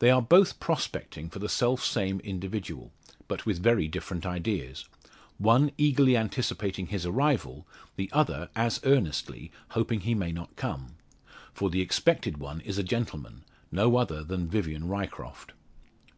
[0.00, 2.92] They are both "prospecting" for the selfsame individual,
[3.28, 4.84] but with very different ideas
[5.38, 7.66] one eagerly anticipating his arrival,
[7.96, 10.96] the other as earnestly hoping he may not come.
[11.54, 13.42] For the expected one is a gentleman
[13.72, 15.54] no other than Vivian Ryecroft.